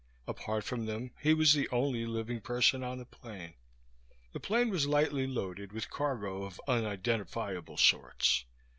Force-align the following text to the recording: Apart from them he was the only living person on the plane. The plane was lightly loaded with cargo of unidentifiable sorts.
Apart 0.27 0.63
from 0.63 0.87
them 0.87 1.11
he 1.21 1.31
was 1.35 1.53
the 1.53 1.69
only 1.69 2.07
living 2.07 2.41
person 2.41 2.81
on 2.83 2.97
the 2.97 3.05
plane. 3.05 3.53
The 4.33 4.39
plane 4.39 4.71
was 4.71 4.87
lightly 4.87 5.27
loaded 5.27 5.71
with 5.71 5.91
cargo 5.91 6.41
of 6.43 6.59
unidentifiable 6.67 7.77
sorts. 7.77 8.45